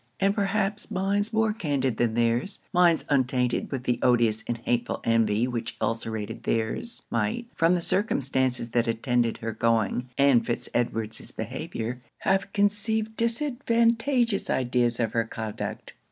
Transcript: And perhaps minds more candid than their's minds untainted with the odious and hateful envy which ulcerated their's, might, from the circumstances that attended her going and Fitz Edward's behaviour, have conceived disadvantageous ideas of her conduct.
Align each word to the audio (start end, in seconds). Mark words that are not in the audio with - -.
And 0.19 0.33
perhaps 0.33 0.89
minds 0.89 1.31
more 1.31 1.53
candid 1.53 1.97
than 1.97 2.15
their's 2.15 2.59
minds 2.73 3.05
untainted 3.07 3.71
with 3.71 3.83
the 3.83 3.99
odious 4.01 4.43
and 4.47 4.57
hateful 4.57 4.99
envy 5.03 5.47
which 5.47 5.77
ulcerated 5.79 6.41
their's, 6.41 7.05
might, 7.11 7.45
from 7.53 7.75
the 7.75 7.81
circumstances 7.81 8.71
that 8.71 8.87
attended 8.87 9.37
her 9.37 9.51
going 9.53 10.09
and 10.17 10.43
Fitz 10.43 10.69
Edward's 10.73 11.31
behaviour, 11.31 12.01
have 12.21 12.51
conceived 12.51 13.15
disadvantageous 13.15 14.49
ideas 14.49 14.99
of 14.99 15.13
her 15.13 15.23
conduct. 15.25 15.93